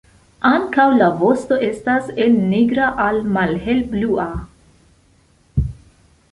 Ankaŭ 0.51 0.85
la 1.01 1.09
vosto 1.19 1.57
estas 1.67 2.09
el 2.25 2.33
nigra 2.55 2.89
al 3.05 3.21
malhelblua. 3.37 4.27